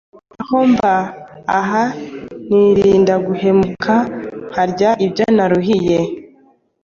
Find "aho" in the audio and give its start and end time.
0.41-0.57